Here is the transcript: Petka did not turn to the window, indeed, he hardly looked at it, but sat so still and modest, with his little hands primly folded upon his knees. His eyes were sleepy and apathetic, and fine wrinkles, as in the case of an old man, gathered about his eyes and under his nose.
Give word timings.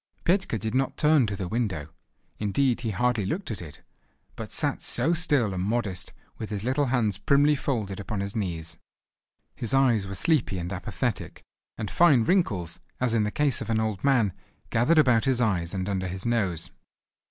Petka 0.25 0.57
did 0.57 0.73
not 0.73 0.97
turn 0.97 1.27
to 1.27 1.35
the 1.35 1.47
window, 1.47 1.89
indeed, 2.39 2.81
he 2.81 2.89
hardly 2.89 3.23
looked 3.23 3.51
at 3.51 3.61
it, 3.61 3.81
but 4.35 4.51
sat 4.51 4.81
so 4.81 5.13
still 5.13 5.53
and 5.53 5.61
modest, 5.61 6.11
with 6.39 6.49
his 6.49 6.63
little 6.63 6.87
hands 6.87 7.19
primly 7.19 7.53
folded 7.53 7.99
upon 7.99 8.19
his 8.19 8.35
knees. 8.35 8.79
His 9.53 9.75
eyes 9.75 10.07
were 10.07 10.15
sleepy 10.15 10.57
and 10.57 10.73
apathetic, 10.73 11.43
and 11.77 11.91
fine 11.91 12.23
wrinkles, 12.23 12.79
as 12.99 13.13
in 13.13 13.25
the 13.25 13.29
case 13.31 13.61
of 13.61 13.69
an 13.69 13.79
old 13.79 14.03
man, 14.03 14.33
gathered 14.71 14.97
about 14.97 15.25
his 15.25 15.39
eyes 15.39 15.71
and 15.71 15.87
under 15.87 16.07
his 16.07 16.25
nose. 16.25 16.71